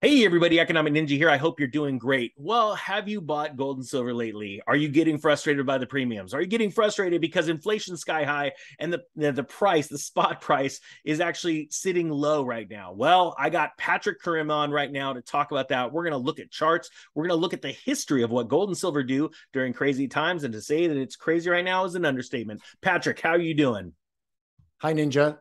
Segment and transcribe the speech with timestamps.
[0.00, 1.28] Hey, everybody, Economic Ninja here.
[1.28, 2.32] I hope you're doing great.
[2.36, 4.62] Well, have you bought gold and silver lately?
[4.64, 6.32] Are you getting frustrated by the premiums?
[6.32, 10.40] Are you getting frustrated because inflation's sky high and the, the, the price, the spot
[10.40, 12.92] price, is actually sitting low right now?
[12.92, 15.92] Well, I got Patrick Karim on right now to talk about that.
[15.92, 16.90] We're going to look at charts.
[17.16, 20.06] We're going to look at the history of what gold and silver do during crazy
[20.06, 20.44] times.
[20.44, 22.62] And to say that it's crazy right now is an understatement.
[22.82, 23.94] Patrick, how are you doing?
[24.76, 25.38] Hi, Ninja.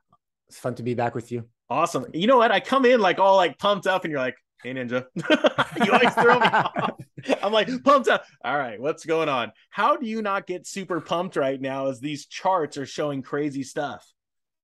[0.47, 1.47] It's fun to be back with you.
[1.69, 2.07] Awesome.
[2.11, 2.51] You know what?
[2.51, 5.05] I come in like all like pumped up, and you're like, Hey Ninja.
[5.85, 6.93] you always throw me off.
[7.43, 8.25] I'm like pumped up.
[8.43, 9.51] All right, what's going on?
[9.69, 13.63] How do you not get super pumped right now as these charts are showing crazy
[13.63, 14.05] stuff?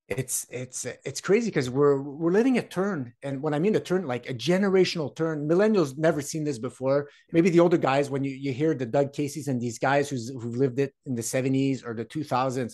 [0.10, 3.80] It's it's it's crazy because we're we're living a turn, and when I mean a
[3.80, 5.48] turn, like a generational turn.
[5.48, 7.08] Millennials never seen this before.
[7.32, 10.30] Maybe the older guys, when you you hear the Doug Casey's and these guys who's
[10.30, 12.74] who've lived it in the 70s or the 2000s,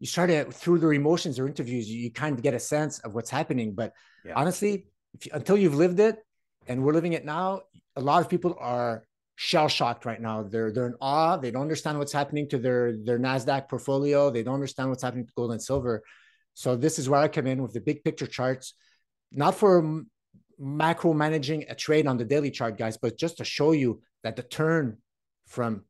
[0.00, 3.00] you start to through their emotions or interviews, you, you kind of get a sense
[3.00, 3.74] of what's happening.
[3.74, 3.92] But
[4.24, 4.32] yeah.
[4.34, 4.86] honestly,
[5.22, 6.24] you, until you've lived it,
[6.66, 7.62] and we're living it now.
[7.96, 9.04] A lot of people are
[9.36, 10.42] shell shocked right now.
[10.42, 11.36] They're they're in awe.
[11.36, 14.30] They don't understand what's happening to their their Nasdaq portfolio.
[14.30, 16.02] They don't understand what's happening to gold and silver.
[16.54, 18.74] So this is where I come in with the big picture charts,
[19.32, 20.02] not for
[20.58, 24.36] macro managing a trade on the daily chart, guys, but just to show you that
[24.36, 24.98] the turn
[25.46, 25.84] from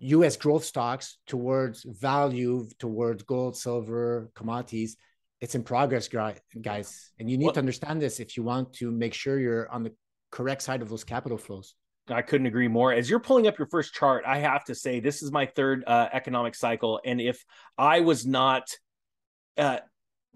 [0.00, 0.36] U.S.
[0.36, 4.96] growth stocks towards value, towards gold, silver, commodities,
[5.40, 7.10] it's in progress, guys.
[7.18, 9.92] And you need to understand this if you want to make sure you're on the
[10.30, 11.74] correct side of those capital flows.
[12.08, 12.92] I couldn't agree more.
[12.92, 15.84] As you're pulling up your first chart, I have to say this is my third
[15.86, 17.44] uh, economic cycle, and if
[17.76, 18.70] I was not
[19.58, 19.78] uh,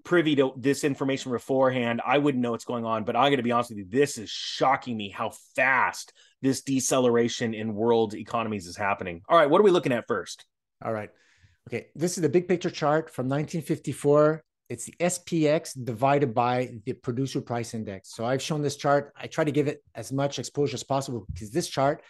[0.03, 3.03] privy to this information beforehand, I wouldn't know what's going on.
[3.03, 6.61] But I'm going to be honest with you, this is shocking me how fast this
[6.61, 9.21] deceleration in world economies is happening.
[9.27, 10.45] All right, what are we looking at first?
[10.83, 11.09] All right.
[11.69, 16.93] Okay, this is the big picture chart from 1954 it's the SPX divided by the
[16.93, 18.15] producer price index.
[18.15, 19.13] So I've shown this chart.
[19.15, 22.01] I try to give it as much exposure as possible because this chart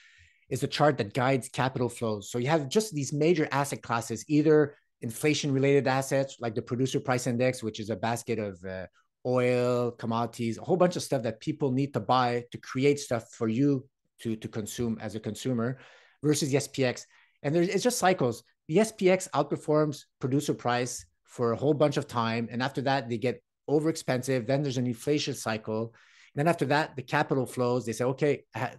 [0.50, 2.30] is a chart that guides capital flows.
[2.30, 7.00] So you have just these major asset classes, either inflation related assets like the producer
[7.00, 8.85] price index, which is a basket of uh,
[9.25, 13.30] oil, commodities, a whole bunch of stuff that people need to buy to create stuff
[13.31, 13.85] for you
[14.20, 15.78] to, to consume as a consumer
[16.22, 17.06] versus the SPX.
[17.41, 18.44] And there's, it's just cycles.
[18.68, 22.48] The SPX outperforms producer price for a whole bunch of time.
[22.52, 24.46] And after that, they get over expensive.
[24.46, 25.82] Then there's an inflation cycle.
[25.82, 27.86] And then after that, the capital flows.
[27.86, 28.70] They say, okay, I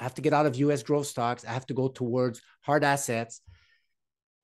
[0.00, 1.44] have to get out of US growth stocks.
[1.44, 3.40] I have to go towards hard assets.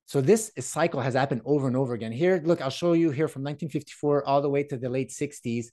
[0.07, 2.13] So this cycle has happened over and over again.
[2.13, 5.67] Here, look, I'll show you here from 1954 all the way to the late 60s.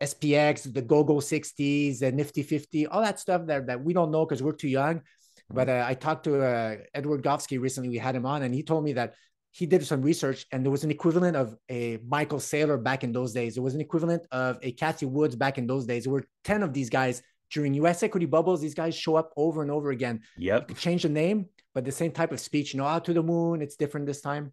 [0.00, 4.24] SPX, the GoGo 60s, the Nifty 50, all that stuff that, that we don't know
[4.24, 5.02] because we're too young.
[5.50, 7.90] But uh, I talked to uh, Edward Gofsky recently.
[7.90, 9.14] We had him on, and he told me that
[9.52, 13.12] he did some research and there was an equivalent of a Michael Saylor back in
[13.12, 13.54] those days.
[13.54, 16.04] There was an equivalent of a Cathie Woods back in those days.
[16.04, 18.60] There were 10 of these guys during US equity bubbles.
[18.60, 20.20] These guys show up over and over again.
[20.36, 20.76] Yep.
[20.76, 23.62] Change the name, but the same type of speech, you know, out to the moon.
[23.62, 24.52] It's different this time.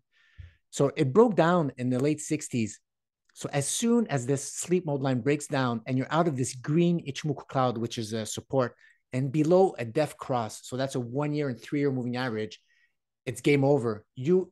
[0.70, 2.72] So it broke down in the late 60s.
[3.34, 6.56] So as soon as this sleep mode line breaks down and you're out of this
[6.56, 8.76] green Ichimoku cloud, which is a support,
[9.12, 12.62] and below a death cross, so that's a one year and three year moving average,
[13.26, 14.06] it's game over.
[14.16, 14.52] You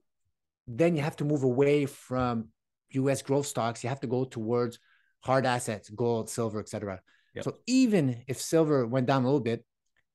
[0.68, 2.50] then you have to move away from
[2.92, 3.84] US growth stocks.
[3.84, 4.80] You have to go towards
[5.22, 7.02] hard assets, gold, silver, etc.
[7.36, 7.44] Yep.
[7.46, 9.66] So even if silver went down a little bit,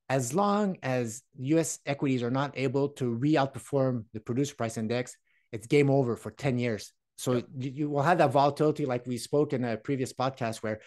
[0.09, 5.17] as long as US equities are not able to re outperform the producer price index,
[5.53, 6.93] it's game over for 10 years.
[7.17, 7.47] So yep.
[7.59, 10.81] you, will have that volatility, like we spoke in a previous podcast, where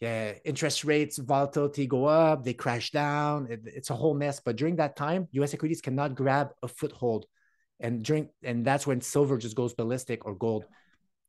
[0.00, 3.48] yeah, interest rates, volatility go up, they crash down.
[3.50, 4.40] It, it's a whole mess.
[4.44, 7.26] But during that time, US equities cannot grab a foothold
[7.80, 10.64] and drink and that's when silver just goes ballistic or gold.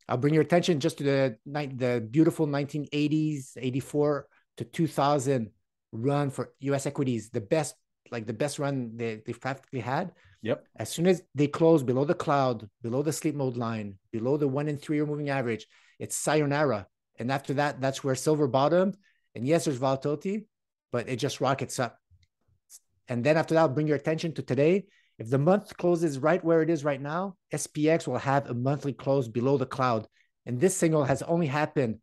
[0.07, 5.49] I'll bring your attention just to the the beautiful 1980s 84 to 2000
[5.91, 7.75] run for us equities the best
[8.11, 10.11] like the best run they, they've practically had.
[10.43, 10.63] Yep.
[10.75, 14.47] As soon as they close below the cloud below the sleep mode line below the
[14.47, 15.67] one and three year moving average
[15.99, 16.87] it's sayonara.
[17.17, 18.95] And after that that's where silver bottomed.
[19.33, 20.45] And yes there's volatility
[20.91, 21.97] but it just rockets up.
[23.07, 24.85] And then after that I'll bring your attention to today
[25.17, 28.93] if the month closes right where it is right now, SPX will have a monthly
[28.93, 30.07] close below the cloud.
[30.45, 31.99] And this signal has only happened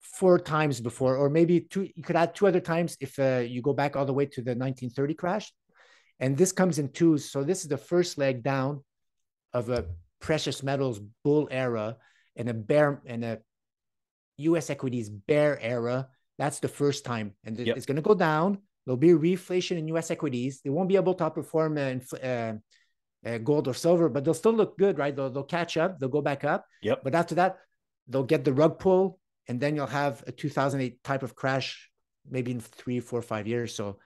[0.00, 1.88] four times before, or maybe two.
[1.94, 4.40] You could add two other times if uh, you go back all the way to
[4.40, 5.52] the 1930 crash.
[6.20, 7.30] And this comes in twos.
[7.30, 8.84] So this is the first leg down
[9.52, 9.86] of a
[10.20, 11.96] precious metals bull era
[12.36, 13.38] and a bear and a
[14.38, 16.08] US equities bear era.
[16.38, 17.34] That's the first time.
[17.44, 17.76] And yep.
[17.76, 18.58] it's going to go down.
[18.86, 20.10] There'll be reflation in U.S.
[20.10, 20.60] equities.
[20.62, 22.54] They won't be able to outperform uh, uh,
[23.28, 25.14] uh, gold or silver, but they'll still look good, right?
[25.14, 25.98] They'll, they'll catch up.
[25.98, 26.66] They'll go back up.
[26.82, 27.02] Yep.
[27.02, 27.58] But after that,
[28.08, 29.18] they'll get the rug pull,
[29.48, 31.90] and then you'll have a 2008 type of crash
[32.30, 33.74] maybe in three, four, five years.
[33.74, 33.98] So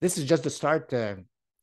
[0.00, 0.92] this is just the start.
[0.92, 1.16] Uh,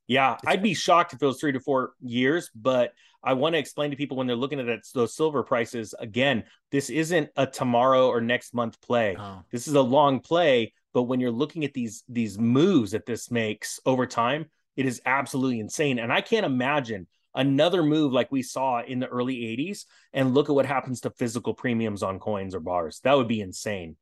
[0.08, 2.94] yeah, I'd be shocked if it was three to four years, but
[3.24, 6.46] I want to explain to people when they're looking at that, those silver prices again,
[6.72, 9.18] this isn't a tomorrow or next month play.
[9.20, 9.44] Oh.
[9.52, 13.30] This is a long play, but when you're looking at these these moves that this
[13.30, 16.00] makes over time, it is absolutely insane.
[16.00, 17.06] And I can't imagine
[17.36, 21.12] another move like we saw in the early 80s and look at what happens to
[21.12, 23.00] physical premiums on coins or bars.
[23.04, 23.96] That would be insane.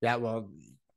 [0.00, 0.48] Yeah, well,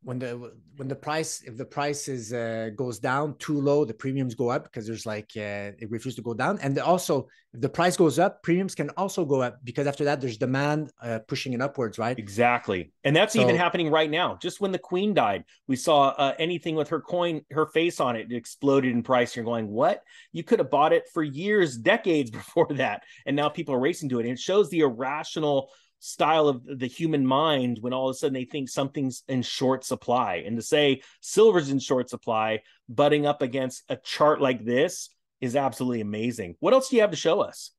[0.05, 3.93] when the when the price if the price is uh, goes down too low the
[3.93, 6.59] premiums go up because there's like uh, it refuses to go down.
[6.61, 10.21] And also if the price goes up premiums can also go up because after that
[10.21, 12.17] there's demand uh, pushing it upwards right?
[12.19, 12.91] Exactly.
[13.03, 14.37] And that's so, even happening right now.
[14.39, 18.15] Just when the queen died we saw uh, anything with her coin her face on
[18.15, 19.35] it, it exploded in price.
[19.35, 20.03] You're going what?
[20.31, 23.03] You could have bought it for years decades before that.
[23.25, 24.23] And now people are racing to it.
[24.23, 25.71] And it shows the irrational
[26.05, 29.83] style of the human mind when all of a sudden they think something's in short
[29.83, 30.43] supply.
[30.45, 35.09] And to say silver's in short supply, butting up against a chart like this
[35.41, 36.55] is absolutely amazing.
[36.59, 37.71] What else do you have to show us?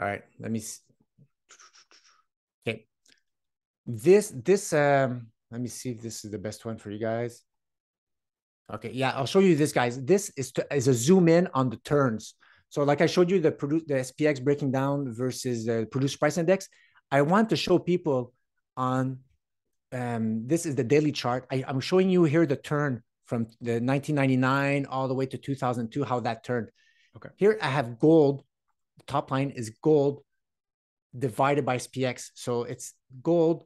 [0.00, 0.60] All right, let me.
[0.60, 0.78] See.
[2.66, 2.86] Okay,
[3.86, 7.42] this this um, let me see if this is the best one for you guys.
[8.72, 10.00] Okay, yeah, I'll show you this, guys.
[10.04, 12.34] This is to, is a zoom in on the turns.
[12.68, 16.38] So, like I showed you the produce the SPX breaking down versus the producer price
[16.38, 16.68] index.
[17.10, 18.32] I want to show people
[18.76, 19.20] on
[19.92, 21.46] um, this is the daily chart.
[21.50, 26.04] I, am showing you here the turn from the 1999 all the way to 2002,
[26.04, 26.68] how that turned.
[27.16, 27.30] Okay.
[27.36, 28.44] Here I have gold.
[28.98, 30.22] The top line is gold
[31.18, 32.30] divided by SPX.
[32.34, 33.64] So it's gold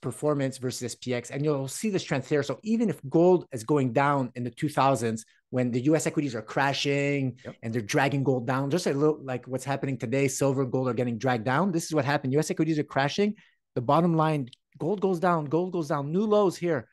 [0.00, 1.30] performance versus SPX.
[1.30, 2.42] And you'll see the strength here.
[2.42, 5.22] So even if gold is going down in the 2000s,
[5.56, 7.56] when the US equities are crashing yep.
[7.62, 10.92] and they're dragging gold down, just a little like what's happening today, silver, gold are
[10.92, 11.72] getting dragged down.
[11.72, 12.34] This is what happened.
[12.34, 13.36] US equities are crashing.
[13.74, 16.86] The bottom line, gold goes down, gold goes down, new lows here.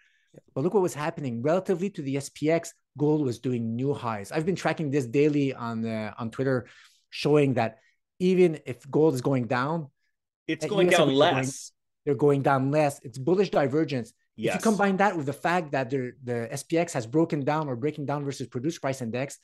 [0.55, 2.69] But look what was happening relatively to the SPX.
[2.97, 4.31] Gold was doing new highs.
[4.31, 6.67] I've been tracking this daily on uh, on Twitter,
[7.09, 7.79] showing that
[8.19, 9.89] even if gold is going down,
[10.47, 11.33] it's going US down less.
[11.35, 11.51] Going,
[12.05, 13.01] they're going down less.
[13.03, 14.13] It's bullish divergence.
[14.35, 14.55] Yes.
[14.55, 17.75] If you combine that with the fact that the the SPX has broken down or
[17.75, 19.37] breaking down versus producer price index,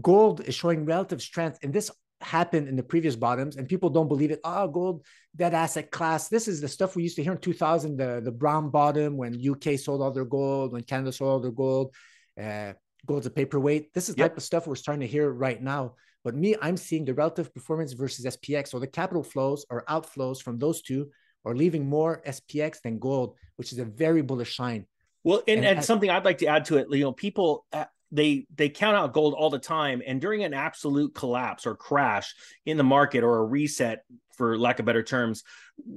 [0.00, 1.58] gold is showing relative strength.
[1.62, 1.90] And this
[2.20, 4.40] happened in the previous bottoms, and people don't believe it.
[4.44, 5.04] Oh, gold,
[5.36, 6.28] that asset class.
[6.28, 9.34] This is the stuff we used to hear in 2000, the, the brown bottom when
[9.34, 11.94] UK sold all their gold, when Canada sold all their gold.
[12.40, 12.72] Uh,
[13.06, 13.92] gold's a paperweight.
[13.94, 14.30] This is yep.
[14.30, 15.94] type of stuff we're starting to hear right now.
[16.24, 18.68] But me, I'm seeing the relative performance versus SPX.
[18.68, 21.10] So the capital flows or outflows from those two
[21.44, 24.86] or leaving more SPX than gold, which is a very bullish sign.
[25.24, 27.84] Well, and, and, and something I'd like to add to it, you know, people uh,
[28.10, 32.34] they they count out gold all the time, and during an absolute collapse or crash
[32.64, 34.04] in the market or a reset,
[34.38, 35.42] for lack of better terms,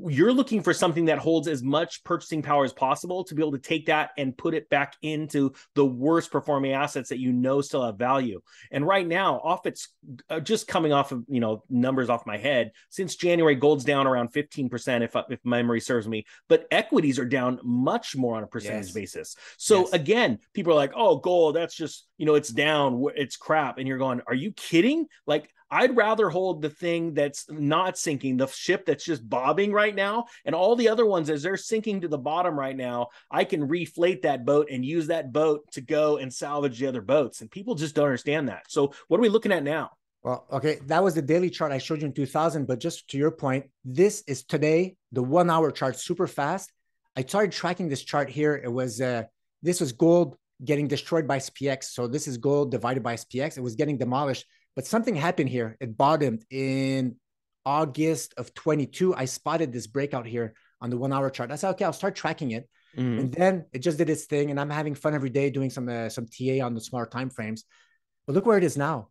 [0.07, 3.53] you're looking for something that holds as much purchasing power as possible to be able
[3.53, 7.61] to take that and put it back into the worst performing assets that you know
[7.61, 8.41] still have value.
[8.71, 9.89] And right now, off it's
[10.29, 14.07] uh, just coming off of you know numbers off my head since January, gold's down
[14.07, 18.47] around 15% if if memory serves me, but equities are down much more on a
[18.47, 18.93] percentage yes.
[18.93, 19.35] basis.
[19.57, 19.93] So yes.
[19.93, 23.87] again, people are like, "Oh, gold, that's just you know it's down, it's crap," and
[23.87, 28.47] you're going, "Are you kidding?" Like I'd rather hold the thing that's not sinking, the
[28.47, 32.09] ship that's just bobbing right now, and all the other ones as they're sinking to
[32.09, 33.07] the bottom right now.
[33.31, 37.01] I can reflate that boat and use that boat to go and salvage the other
[37.01, 37.39] boats.
[37.39, 38.65] And people just don't understand that.
[38.69, 39.91] So, what are we looking at now?
[40.23, 42.67] Well, okay, that was the daily chart I showed you in 2000.
[42.67, 46.71] But just to your point, this is today the one hour chart, super fast.
[47.15, 48.59] I started tracking this chart here.
[48.61, 49.23] It was uh,
[49.61, 51.85] this was gold getting destroyed by SPX.
[51.85, 53.57] So this is gold divided by SPX.
[53.57, 54.45] It was getting demolished.
[54.75, 55.77] But something happened here.
[55.79, 57.17] It bottomed in
[57.65, 59.15] August of 22.
[59.15, 61.51] I spotted this breakout here on the one hour chart.
[61.51, 62.69] I said, okay, I'll start tracking it.
[62.97, 63.19] Mm-hmm.
[63.19, 64.49] And then it just did its thing.
[64.51, 67.29] And I'm having fun every day doing some uh, some TA on the smaller time
[67.29, 67.63] frames.
[68.25, 69.09] But look where it is now.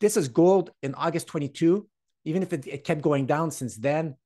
[0.00, 1.88] This is gold in August 22.
[2.24, 4.16] Even if it, it kept going down since then,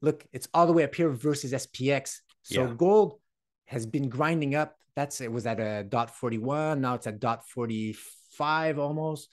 [0.00, 2.20] look, it's all the way up here versus SPX.
[2.42, 2.74] So yeah.
[2.74, 3.20] gold
[3.66, 4.76] has been grinding up.
[4.94, 6.80] That's it was at a dot 41.
[6.80, 9.28] Now it's at dot 45 almost.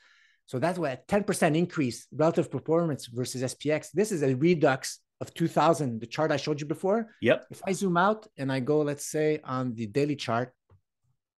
[0.45, 3.91] So that's what a 10% increase relative performance versus SPX.
[3.93, 7.07] This is a redux of 2000, the chart I showed you before.
[7.21, 7.47] Yep.
[7.49, 10.53] If I zoom out and I go, let's say on the daily chart,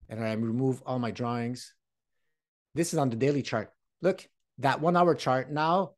[0.10, 1.74] and I remove all my drawings,
[2.74, 3.72] this is on the daily chart.
[4.02, 4.28] Look,
[4.60, 5.92] that one hour chart now,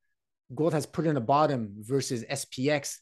[0.53, 2.97] gold has put in a bottom versus SPX.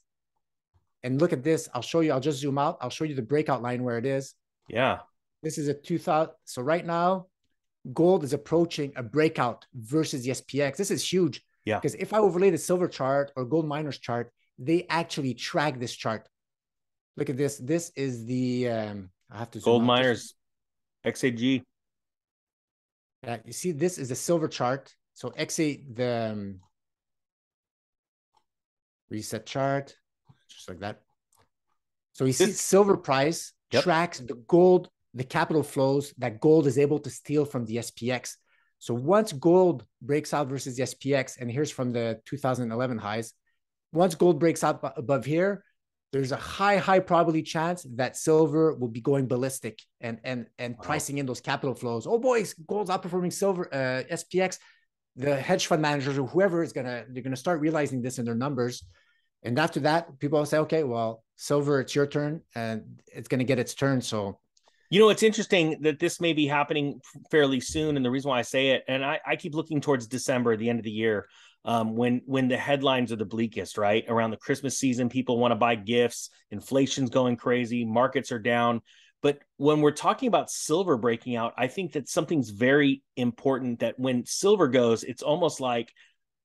[1.03, 1.69] And look at this.
[1.73, 2.11] I'll show you.
[2.11, 2.77] I'll just zoom out.
[2.81, 4.33] I'll show you the breakout line where it is.
[4.69, 4.99] Yeah.
[5.43, 6.33] This is a 2000.
[6.45, 7.27] So right now,
[7.93, 10.77] gold is approaching a breakout versus the SPX.
[10.77, 11.41] This is huge.
[11.65, 11.79] Yeah.
[11.79, 15.95] Because if I overlay the silver chart or gold miners chart, they actually track this
[15.95, 16.27] chart.
[17.17, 17.57] Look at this.
[17.57, 20.35] This is the um, I have to gold miners,
[21.05, 21.63] XAG.
[23.23, 24.93] Yeah, you see, this is a silver chart.
[25.13, 26.59] So XA the um,
[29.09, 29.95] reset chart,
[30.49, 31.01] just like that.
[32.13, 33.83] So you see, silver price yep.
[33.83, 38.35] tracks the gold, the capital flows that gold is able to steal from the SPX.
[38.79, 43.33] So once gold breaks out versus the SPX, and here's from the 2011 highs,
[43.93, 45.63] once gold breaks out above here,
[46.11, 50.75] there's a high, high probability chance that silver will be going ballistic and and and
[50.75, 50.83] wow.
[50.83, 52.05] pricing in those capital flows.
[52.07, 54.59] Oh boy, gold's outperforming silver, uh, SPX.
[55.17, 58.35] The hedge fund managers or whoever is gonna they're gonna start realizing this in their
[58.35, 58.83] numbers,
[59.43, 63.43] and after that, people will say, okay, well, silver, it's your turn, and it's gonna
[63.43, 64.01] get its turn.
[64.01, 64.39] So
[64.95, 67.97] you know, it's interesting that this may be happening fairly soon.
[67.97, 70.69] And the reason why I say it, and I, I keep looking towards December, the
[70.69, 71.27] end of the year,
[71.65, 74.05] um, when when the headlines are the bleakest, right?
[74.07, 78.79] Around the Christmas season, people want to buy gifts, inflation's going crazy, markets are down.
[79.21, 83.99] But when we're talking about silver breaking out, I think that something's very important that
[83.99, 85.91] when silver goes, it's almost like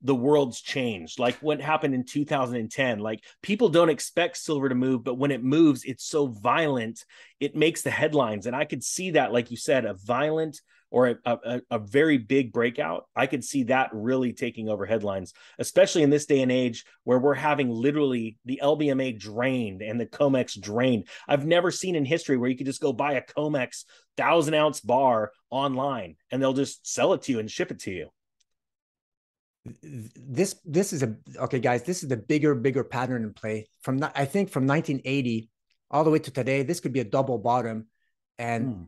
[0.03, 1.19] the world's changed.
[1.19, 5.43] Like what happened in 2010 like people don't expect silver to move but when it
[5.43, 7.05] moves it's so violent
[7.39, 8.47] it makes the headlines.
[8.47, 10.61] And i could see that like you said a violent
[10.93, 13.07] or a, a, a, very big breakout.
[13.15, 17.19] I could see that really taking over headlines especially in this day and age where
[17.19, 21.07] we're having literally the lbma drained and the comex drained.
[21.29, 23.85] I've never seen in history where you could just go buy a comex
[24.17, 27.91] thousand ounce bar online and they'll just sell it to you and ship it to
[27.91, 28.11] you
[29.65, 33.69] this this is a okay guys this is the bigger bigger pattern in play.
[33.83, 35.51] From i think from 1980
[35.91, 37.87] all the way to today this could be a double bottom.
[38.39, 38.83] And hmm.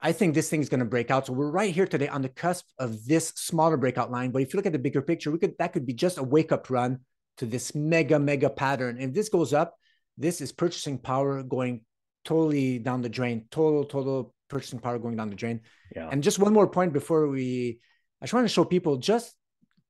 [0.00, 1.26] i think this thing is going to break out.
[1.26, 4.30] So we're right here today on the cusp of this smaller breakout line.
[4.32, 6.22] But if you look at the bigger picture we could that could be just a
[6.22, 7.00] wake up run
[7.38, 8.98] to this mega mega pattern.
[9.00, 9.76] If this goes up
[10.18, 11.82] this is purchasing power going
[12.24, 13.46] totally down the drain.
[13.50, 15.60] Total total purchasing power going down the drain.
[15.94, 16.08] Yeah.
[16.10, 17.78] And just one more point before we
[18.20, 19.32] i just want to show people just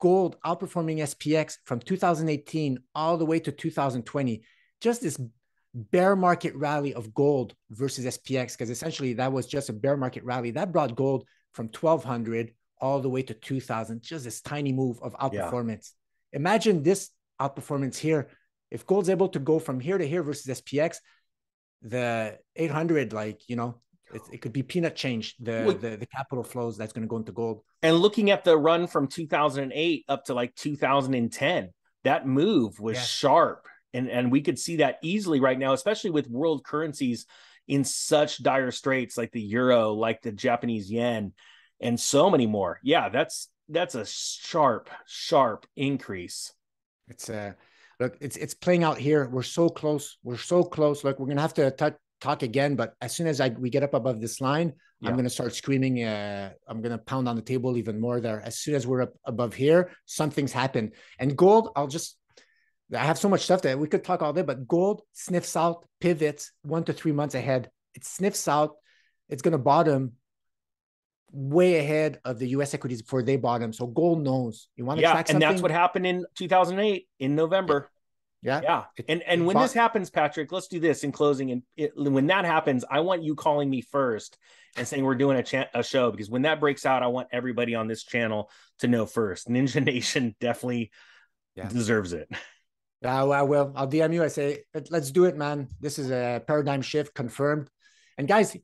[0.00, 4.42] gold outperforming SPX from 2018 all the way to 2020.
[4.80, 5.18] Just this
[5.74, 10.24] bear market rally of gold versus SPX, because essentially that was just a bear market
[10.24, 14.02] rally that brought gold from 1200 all the way to 2000.
[14.02, 15.92] Just this tiny move of outperformance.
[16.32, 16.38] Yeah.
[16.40, 17.10] Imagine this
[17.40, 18.28] outperformance here.
[18.70, 20.96] If gold's able to go from here to here versus SPX,
[21.82, 23.80] the 800, like, you know,
[24.14, 27.08] it, it could be peanut change the, well, the the capital flows that's going to
[27.08, 27.62] go into gold.
[27.82, 31.70] And looking at the run from 2008 up to like 2010
[32.04, 33.02] that move was yeah.
[33.02, 33.66] sharp.
[33.92, 37.26] And and we could see that easily right now especially with world currencies
[37.66, 41.32] in such dire straits like the euro like the japanese yen
[41.80, 42.78] and so many more.
[42.82, 46.52] Yeah that's that's a sharp sharp increase.
[47.08, 47.54] It's uh
[47.98, 49.28] look it's it's playing out here.
[49.28, 50.18] We're so close.
[50.22, 51.02] We're so close.
[51.02, 52.76] Look we're gonna have to touch talk again.
[52.76, 55.10] But as soon as I we get up above this line, yeah.
[55.10, 56.04] I'm gonna start screaming.
[56.04, 58.40] Uh, I'm gonna pound on the table even more there.
[58.40, 60.92] As soon as we're up above here, something's happened.
[61.18, 62.16] And gold, I'll just
[62.94, 65.84] I have so much stuff that we could talk all day, but gold sniffs out
[66.00, 67.70] pivots one to three months ahead.
[67.94, 68.76] It sniffs out,
[69.28, 70.12] it's gonna bottom
[71.32, 73.72] way ahead of the US equities before they bottom.
[73.72, 74.68] So gold knows.
[74.76, 75.42] You want to yeah, track something?
[75.42, 77.90] And that's what happened in 2008 in November.
[78.42, 78.60] Yeah.
[78.62, 78.84] Yeah.
[79.08, 81.50] And and when this happens, Patrick, let's do this in closing.
[81.50, 84.36] And it, when that happens, I want you calling me first
[84.76, 87.28] and saying we're doing a, cha- a show because when that breaks out, I want
[87.32, 88.50] everybody on this channel
[88.80, 89.48] to know first.
[89.48, 90.90] Ninja Nation definitely
[91.54, 91.68] yeah.
[91.68, 92.28] deserves it.
[93.02, 93.72] Yeah, well, I will.
[93.74, 94.22] I'll DM you.
[94.22, 95.68] I say, let's do it, man.
[95.80, 97.68] This is a paradigm shift confirmed.
[98.16, 98.56] And guys,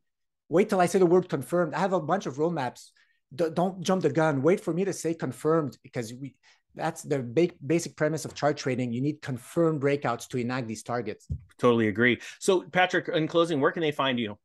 [0.48, 1.74] wait till I say the word confirmed.
[1.74, 2.90] I have a bunch of roadmaps.
[3.34, 4.42] don't jump the gun.
[4.42, 6.34] Wait for me to say confirmed because we
[6.74, 8.92] that's the big basic premise of chart trading.
[8.92, 11.26] You need confirmed breakouts to enact these targets.
[11.58, 12.20] Totally agree.
[12.38, 14.38] So, Patrick, in closing, where can they find you?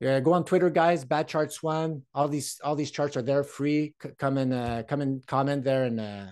[0.00, 1.04] Yeah, go on Twitter, guys.
[1.04, 2.02] Bad Charts One.
[2.14, 3.94] All these all these charts are there, free.
[4.00, 6.26] C- come and uh, come and comment there and uh,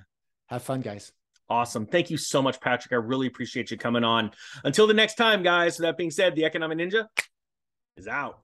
[0.46, 1.12] have fun, guys.
[1.48, 1.86] Awesome.
[1.86, 2.92] Thank you so much, Patrick.
[2.92, 4.30] I really appreciate you coming on.
[4.64, 5.76] Until the next time, guys.
[5.76, 7.06] So that being said, the Economic Ninja
[7.96, 8.40] is out.